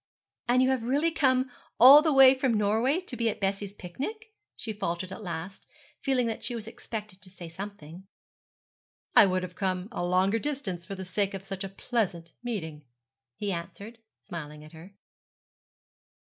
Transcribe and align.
'And 0.47 0.63
you 0.63 0.71
have 0.71 0.81
really 0.81 1.11
come 1.11 1.51
all 1.79 2.01
the 2.01 2.11
way 2.11 2.33
from 2.33 2.55
Norway 2.55 3.01
to 3.01 3.15
be 3.15 3.29
at 3.29 3.39
Bessie's 3.39 3.75
picnic?' 3.75 4.33
she 4.55 4.73
faltered 4.73 5.11
at 5.11 5.21
last, 5.21 5.67
feeling 6.01 6.25
that 6.25 6.43
she 6.43 6.55
was 6.55 6.67
expected 6.67 7.21
to 7.21 7.29
say 7.29 7.47
something. 7.47 8.07
'I 9.15 9.27
would 9.27 9.43
have 9.43 9.53
come 9.53 9.87
a 9.91 10.03
longer 10.03 10.39
distance 10.39 10.87
for 10.87 10.95
the 10.95 11.05
sake 11.05 11.35
of 11.35 11.45
such 11.45 11.63
a 11.63 11.69
pleasant 11.69 12.31
meeting,' 12.41 12.83
he 13.35 13.51
answered, 13.51 13.99
smiling 14.17 14.63
at 14.63 14.71
her. 14.71 14.95